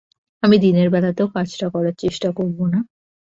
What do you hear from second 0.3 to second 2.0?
আমি দিনের বেলাতেও কাজটা করার